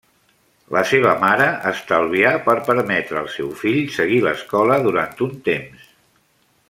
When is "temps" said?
5.51-5.87